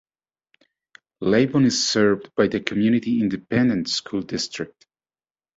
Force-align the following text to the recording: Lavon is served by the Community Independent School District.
Lavon 1.21 1.63
is 1.67 1.87
served 1.87 2.33
by 2.33 2.47
the 2.47 2.59
Community 2.59 3.19
Independent 3.19 3.87
School 3.87 4.23
District. 4.23 4.87